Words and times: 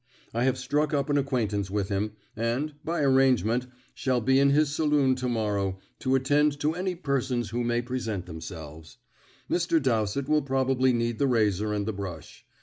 I 0.33 0.45
have 0.45 0.57
struck 0.57 0.95
up 0.95 1.11
an 1.11 1.17
acquaintance 1.19 1.69
with 1.69 1.89
him, 1.89 2.13
and, 2.35 2.73
by 2.83 3.03
arrangement, 3.03 3.67
shall 3.93 4.19
be 4.19 4.39
in 4.39 4.49
his 4.49 4.73
saloon 4.73 5.13
to 5.17 5.27
morrow, 5.29 5.77
to 5.99 6.15
attend 6.15 6.59
to 6.61 6.73
any 6.73 6.95
persons 6.95 7.51
who 7.51 7.63
may 7.63 7.83
present 7.83 8.25
themselves. 8.25 8.97
Mr. 9.47 9.79
Dowsett 9.79 10.27
will 10.27 10.41
probably 10.41 10.91
need 10.91 11.19
the 11.19 11.27
razor 11.27 11.71
and 11.71 11.85
the 11.85 11.93
brush. 11.93 12.43